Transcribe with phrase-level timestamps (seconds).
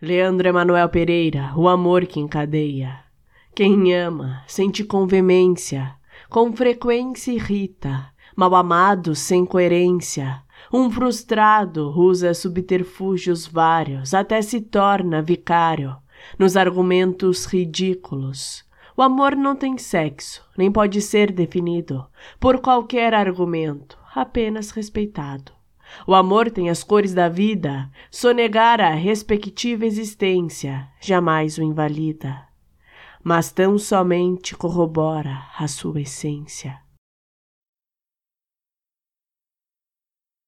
[0.00, 3.00] Leandro Emanuel Pereira, o amor que encadeia.
[3.52, 5.92] Quem ama, sente com veemência,
[6.30, 8.06] com frequência irrita,
[8.36, 10.40] mal amado sem coerência.
[10.72, 15.96] Um frustrado usa subterfúgios vários, até se torna vicário,
[16.38, 18.64] nos argumentos ridículos.
[18.96, 22.06] O amor não tem sexo, nem pode ser definido
[22.38, 25.57] por qualquer argumento, apenas respeitado.
[26.06, 32.46] O amor tem as cores da vida, sonegar a respectiva existência jamais o invalida,
[33.22, 36.87] mas tão somente corrobora a sua essência.